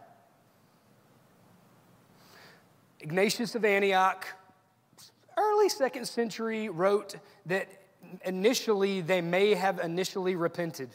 [3.01, 4.29] Ignatius of Antioch,
[5.37, 7.69] early second century, wrote that
[8.25, 10.89] initially they may have initially repented.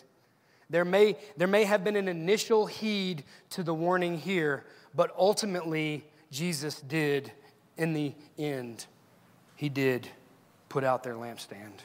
[0.72, 6.04] There may, there may have been an initial heed to the warning here, but ultimately
[6.32, 7.32] Jesus did
[7.78, 8.88] in the end
[9.56, 10.10] he did
[10.70, 11.82] put out their lampstand.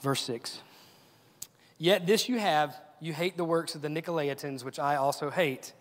[0.00, 0.60] Verse 6
[1.78, 5.72] Yet this you have, you hate the works of the Nicolaitans, which I also hate.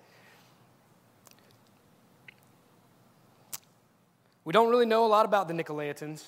[4.45, 6.23] We don't really know a lot about the Nicolaitans.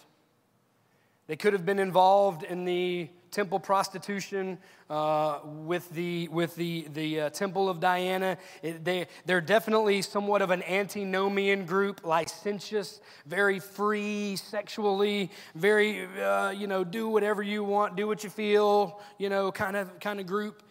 [1.28, 4.58] They could have been involved in the temple prostitution
[4.90, 8.38] uh, with the, with the, the uh, temple of Diana.
[8.62, 16.50] It, they, they're definitely somewhat of an antinomian group, licentious, very free sexually, very, uh,
[16.50, 20.20] you know, do whatever you want, do what you feel, you know, kind of, kind
[20.20, 20.62] of group.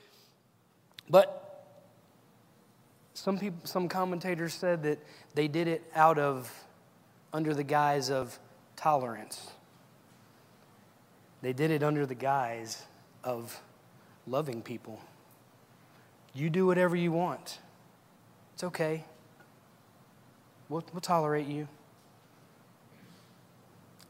[1.08, 1.66] But
[3.14, 4.98] some people, some commentators said that
[5.34, 6.52] they did it out of,
[7.32, 8.38] under the guise of
[8.76, 9.50] tolerance.
[11.42, 12.84] They did it under the guise
[13.24, 13.60] of
[14.26, 15.00] loving people.
[16.34, 17.58] You do whatever you want.
[18.54, 19.04] It's okay.
[20.68, 21.66] We'll, we'll tolerate you.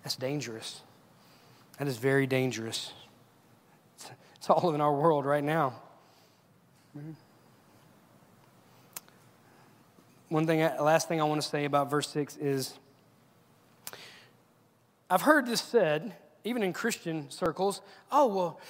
[0.02, 0.80] That's dangerous.
[1.78, 2.92] That is very dangerous.
[3.96, 5.74] It's, it's all in our world right now.
[6.96, 7.12] Mm-hmm.
[10.28, 12.74] one thing, last thing I want to say about verse 6 is
[15.08, 16.14] I've heard this said,
[16.44, 17.80] even in Christian circles,
[18.10, 18.60] oh, well,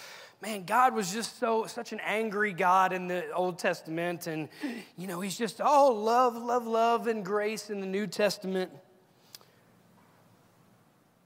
[0.40, 4.48] man, God was just so such an angry God in the Old Testament, and
[4.96, 8.70] you know, he's just oh, love, love, love, and grace in the New Testament.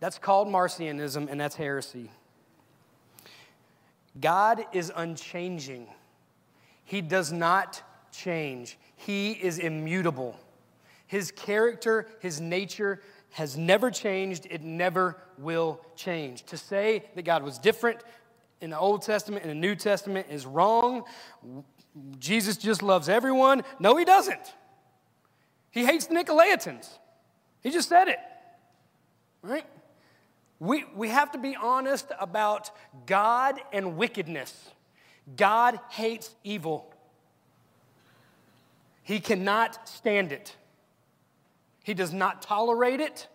[0.00, 2.10] That's called Marcionism, and that's heresy.
[4.20, 5.86] God is unchanging.
[6.84, 7.82] He does not
[8.12, 8.78] change.
[8.96, 10.38] He is immutable.
[11.06, 13.00] His character, his nature
[13.34, 14.46] has never changed.
[14.48, 16.44] It never will change.
[16.44, 17.98] To say that God was different
[18.60, 21.02] in the Old Testament and the New Testament is wrong.
[22.20, 23.64] Jesus just loves everyone.
[23.80, 24.54] No, he doesn't.
[25.72, 26.88] He hates the Nicolaitans.
[27.60, 28.20] He just said it.
[29.42, 29.66] Right?
[30.60, 32.70] We, we have to be honest about
[33.04, 34.70] God and wickedness.
[35.36, 36.94] God hates evil.
[39.02, 40.54] He cannot stand it.
[41.84, 43.28] He does not tolerate it.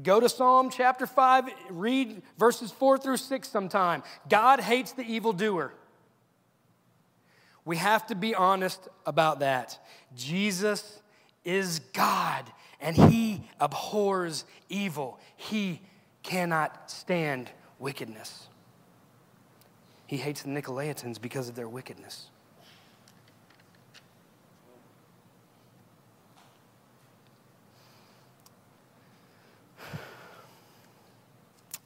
[0.00, 4.04] Go to Psalm chapter 5, read verses 4 through 6 sometime.
[4.28, 5.72] God hates the evildoer.
[7.64, 9.78] We have to be honest about that.
[10.14, 11.02] Jesus
[11.44, 12.44] is God
[12.80, 15.18] and he abhors evil.
[15.36, 15.80] He
[16.22, 18.46] cannot stand wickedness.
[20.06, 22.28] He hates the Nicolaitans because of their wickedness.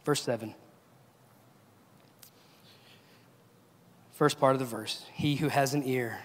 [0.05, 0.55] Verse 7.
[4.13, 6.21] First part of the verse He who has an ear,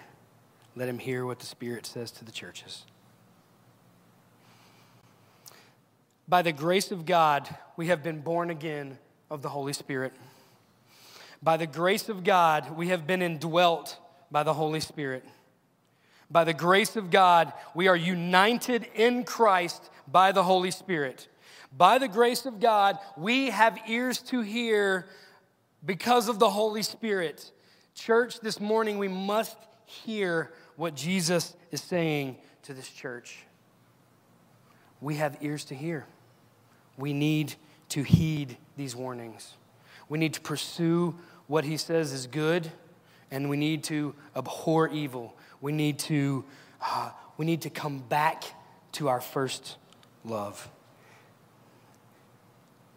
[0.76, 2.84] let him hear what the Spirit says to the churches.
[6.28, 8.98] By the grace of God, we have been born again
[9.30, 10.12] of the Holy Spirit.
[11.42, 13.96] By the grace of God, we have been indwelt
[14.30, 15.24] by the Holy Spirit.
[16.30, 21.28] By the grace of God, we are united in Christ by the Holy Spirit.
[21.76, 25.06] By the grace of God, we have ears to hear
[25.84, 27.50] because of the Holy Spirit.
[27.94, 33.38] Church, this morning we must hear what Jesus is saying to this church.
[35.00, 36.06] We have ears to hear.
[36.96, 37.54] We need
[37.90, 39.54] to heed these warnings.
[40.08, 41.16] We need to pursue
[41.46, 42.70] what he says is good,
[43.30, 45.36] and we need to abhor evil.
[45.60, 46.44] We need to,
[46.80, 48.44] uh, we need to come back
[48.92, 49.76] to our first
[50.24, 50.68] love.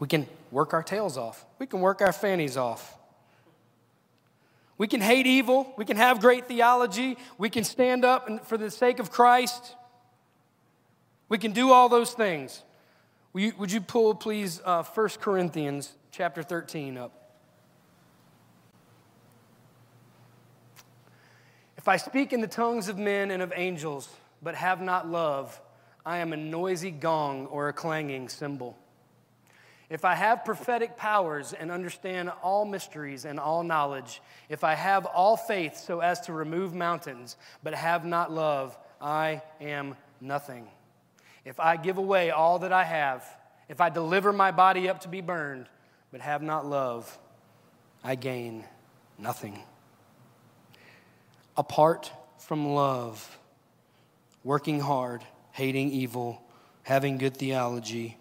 [0.02, 1.45] We can work our tails off.
[1.60, 2.97] We can work our fannies off.
[4.80, 5.72] We can hate evil.
[5.78, 7.20] We can have great theology.
[7.38, 9.76] We can stand up for the sake of Christ.
[11.30, 12.64] We can do all those things.
[13.34, 17.36] Would you, pull, please, uh, 1 Corinthians chapter 13 up?
[21.78, 24.10] If I speak in the tongues of men and of angels,
[24.41, 25.62] but have not love,
[26.04, 28.76] I am a noisy gong or a clanging cymbal.
[29.91, 35.05] If I have prophetic powers and understand all mysteries and all knowledge, if I have
[35.05, 40.69] all faith so as to remove mountains, but have not love, I am nothing.
[41.43, 43.25] If I give away all that I have,
[43.67, 45.67] if I deliver my body up to be burned,
[46.09, 47.19] but have not love,
[48.01, 48.63] I gain
[49.17, 49.61] nothing.
[51.57, 53.37] Apart from love,
[54.45, 55.21] working hard,
[55.51, 56.41] hating evil,
[56.83, 58.17] having good theology,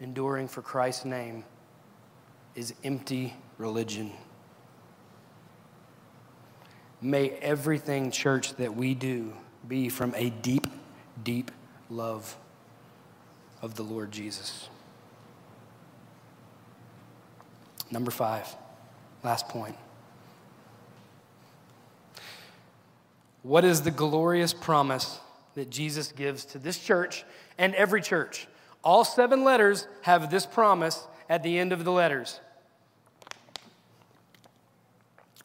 [0.00, 1.44] enduring for Christ's name
[2.54, 4.10] is empty religion.
[7.02, 9.34] May everything, church, that we do
[9.66, 10.66] be from a deep,
[11.22, 11.50] deep
[11.88, 12.36] love
[13.62, 14.68] of the Lord Jesus.
[17.90, 18.46] Number five,
[19.22, 19.76] last point.
[23.42, 25.18] What is the glorious promise
[25.54, 27.24] that Jesus gives to this church
[27.58, 28.46] and every church?
[28.82, 32.40] All seven letters have this promise at the end of the letters.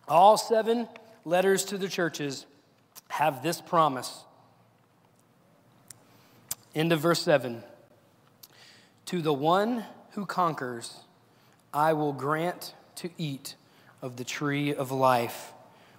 [0.08, 0.88] All seven
[1.26, 2.46] letters to the churches
[3.10, 4.24] have this promise.
[6.74, 7.64] End of verse 7.
[9.08, 11.00] To the one who conquers,
[11.74, 13.56] I will grant to eat
[14.02, 15.54] of the tree of life,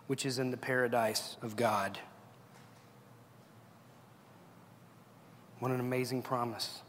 [0.07, 1.99] which is in the paradise of God.
[5.59, 6.83] What an amazing promise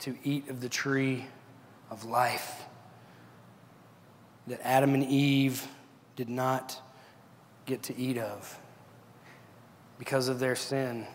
[0.00, 1.24] to eat of the tree
[1.90, 2.64] of life
[4.46, 5.66] that Adam and Eve
[6.16, 6.80] did not
[7.66, 8.58] get to eat of
[9.98, 11.06] because of their sin.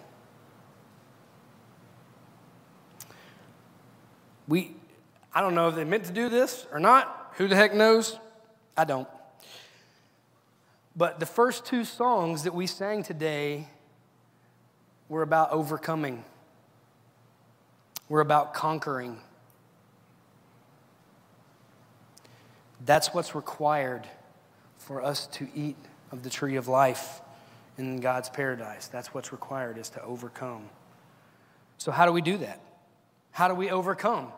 [4.48, 4.76] We,
[5.34, 7.34] I don't know if they meant to do this or not.
[7.38, 8.18] Who the heck knows?
[8.76, 9.08] I don't.
[10.96, 13.68] But the first two songs that we sang today
[15.10, 16.24] we're about overcoming,
[18.10, 19.20] we're about conquering.
[22.86, 24.08] That's what's required
[24.78, 25.78] for us to eat
[26.12, 27.22] of the tree of life
[27.78, 28.88] in God's paradise.
[28.88, 30.70] That's what's required is to overcome.
[31.78, 32.60] So how do we do that?
[33.32, 34.30] How do we overcome?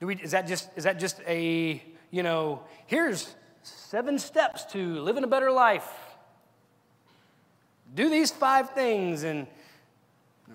[0.00, 5.00] Do we, is, that just, is that just a, you know, here's seven steps to
[5.00, 5.88] living a better life?
[7.94, 9.46] Do these five things and
[10.48, 10.54] no.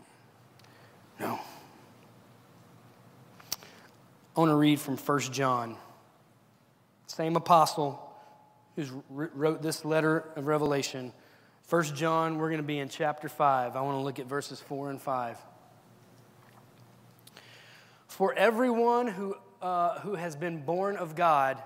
[1.20, 1.39] no.
[4.38, 5.78] I want to read from 1 John.
[7.08, 8.00] Same apostle
[8.76, 11.12] who wrote this letter of Revelation.
[11.68, 13.76] 1 John, we're going to be in chapter 5.
[13.76, 15.40] I want to look at verses 4 and 5.
[18.06, 21.58] For everyone who, uh, who has been born of God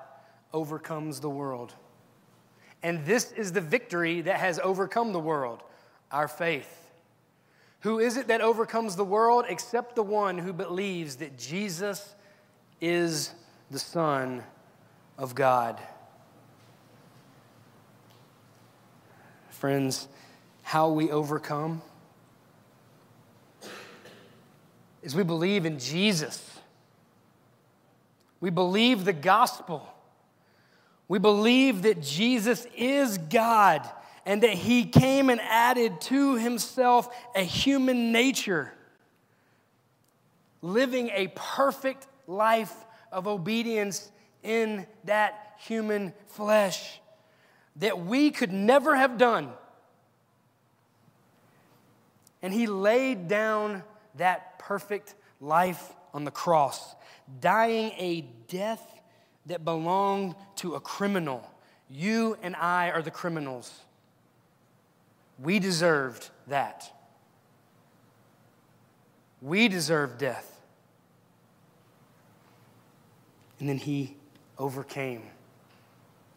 [0.53, 1.73] overcomes the world.
[2.81, 5.61] And this is the victory that has overcome the world
[6.09, 6.89] our faith.
[7.81, 12.15] Who is it that overcomes the world except the one who believes that Jesus
[12.81, 13.31] is
[13.69, 14.43] the Son
[15.17, 15.79] of God?
[19.51, 20.07] Friends,
[20.63, 21.83] how we overcome
[25.03, 26.59] is we believe in Jesus.
[28.39, 29.87] We believe the gospel.
[31.07, 33.87] We believe that Jesus is God
[34.25, 38.71] and that he came and added to himself a human nature,
[40.61, 42.73] living a perfect life
[43.11, 44.11] of obedience
[44.43, 46.99] in that human flesh
[47.77, 49.49] that we could never have done.
[52.41, 53.83] And he laid down
[54.15, 56.95] that perfect life on the cross,
[57.39, 59.01] dying a death
[59.45, 61.49] that belonged to a criminal.
[61.89, 63.71] You and I are the criminals.
[65.39, 66.91] We deserved that.
[69.41, 70.50] We deserved death.
[73.61, 74.15] And then he
[74.57, 75.21] overcame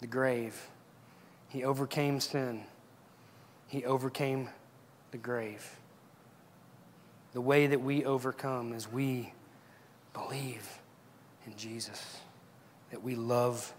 [0.00, 0.68] the grave.
[1.48, 2.64] He overcame sin.
[3.66, 4.50] He overcame
[5.10, 5.78] the grave.
[7.32, 9.32] The way that we overcome is we
[10.12, 10.68] believe
[11.46, 12.18] in Jesus,
[12.90, 13.72] that we love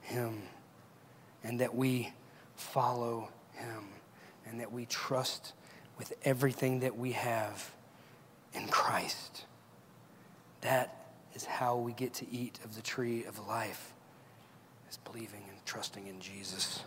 [0.00, 0.40] him,
[1.44, 2.10] and that we
[2.56, 3.84] follow him,
[4.46, 5.52] and that we trust
[5.98, 7.70] with everything that we have
[8.54, 9.44] in Christ.
[10.62, 10.97] That
[11.38, 13.92] is how we get to eat of the tree of life,
[14.90, 16.82] is believing and trusting in Jesus.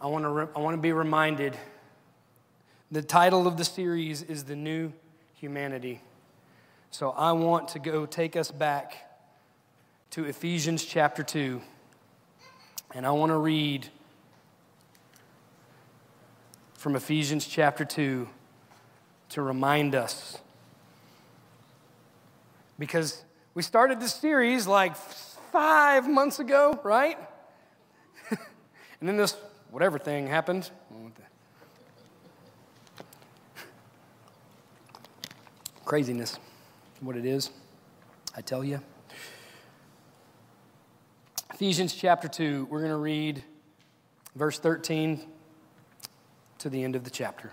[0.00, 1.54] I want to, re- I want to be reminded
[2.90, 4.90] the title of the series is The New
[5.34, 6.00] Humanity.
[6.90, 9.20] So I want to go take us back
[10.12, 11.60] to Ephesians chapter 2.
[12.94, 13.88] And I want to read
[16.72, 18.28] from Ephesians chapter 2
[19.34, 20.38] to remind us.
[22.78, 23.20] Because
[23.52, 27.18] we started this series like five months ago, right?
[28.30, 28.38] and
[29.00, 29.36] then this
[29.72, 30.70] whatever thing happened.
[35.84, 36.38] Craziness,
[37.00, 37.50] what it is,
[38.36, 38.80] I tell you.
[41.52, 43.42] Ephesians chapter 2, we're going to read
[44.36, 45.26] verse 13
[46.58, 47.52] to the end of the chapter.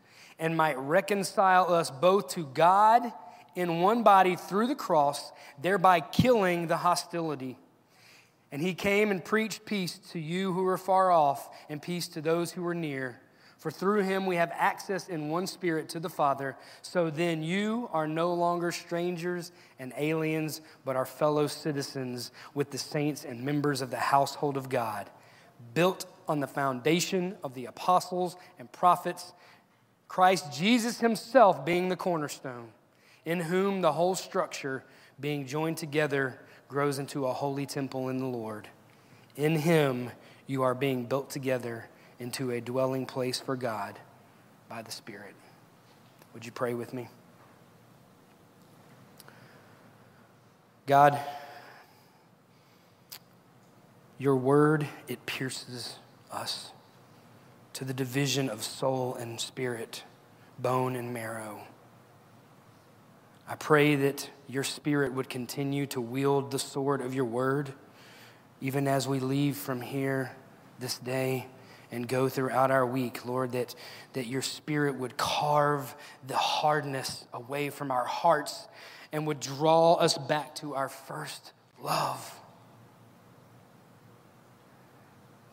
[0.41, 3.13] and might reconcile us both to God
[3.55, 5.31] in one body through the cross,
[5.61, 7.57] thereby killing the hostility.
[8.51, 12.21] And he came and preached peace to you who are far off, and peace to
[12.21, 13.21] those who are near.
[13.59, 16.57] For through him we have access in one spirit to the Father.
[16.81, 22.79] So then you are no longer strangers and aliens, but are fellow citizens with the
[22.79, 25.11] saints and members of the household of God,
[25.75, 29.33] built on the foundation of the apostles and prophets,
[30.11, 32.67] Christ Jesus himself being the cornerstone,
[33.23, 34.83] in whom the whole structure,
[35.21, 36.37] being joined together,
[36.67, 38.67] grows into a holy temple in the Lord.
[39.37, 40.11] In him,
[40.47, 41.87] you are being built together
[42.19, 43.97] into a dwelling place for God
[44.67, 45.33] by the Spirit.
[46.33, 47.07] Would you pray with me?
[50.87, 51.17] God,
[54.17, 55.99] your word, it pierces
[56.29, 56.73] us.
[57.81, 60.03] To the division of soul and spirit,
[60.59, 61.63] bone and marrow.
[63.47, 67.73] I pray that your spirit would continue to wield the sword of your word,
[68.61, 70.31] even as we leave from here
[70.77, 71.47] this day
[71.91, 73.73] and go throughout our week, Lord, that,
[74.13, 75.95] that your spirit would carve
[76.27, 78.67] the hardness away from our hearts
[79.11, 81.51] and would draw us back to our first
[81.81, 82.39] love,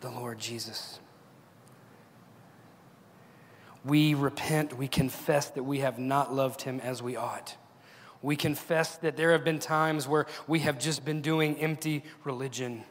[0.00, 1.00] the Lord Jesus.
[3.84, 7.56] We repent, we confess that we have not loved him as we ought.
[8.20, 12.84] We confess that there have been times where we have just been doing empty religion.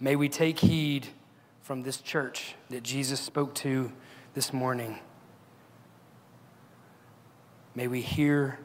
[0.00, 1.06] May we take heed
[1.62, 3.92] from this church that Jesus spoke to
[4.34, 4.98] this morning.
[7.74, 8.58] May we hear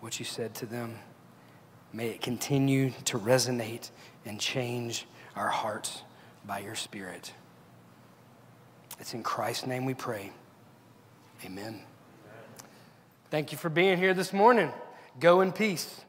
[0.00, 0.96] what you said to them.
[1.92, 3.90] May it continue to resonate
[4.24, 5.06] and change
[5.36, 6.02] our hearts
[6.46, 7.32] by your Spirit.
[9.02, 10.30] It's in Christ's name we pray.
[11.44, 11.82] Amen.
[13.32, 14.70] Thank you for being here this morning.
[15.18, 16.02] Go in peace.